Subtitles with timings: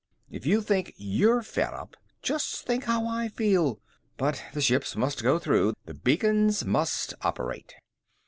[0.31, 3.79] If you think you're fed up, just think how I feel.
[4.17, 5.75] But the ships must go through!
[5.85, 7.75] The beacons must operate!"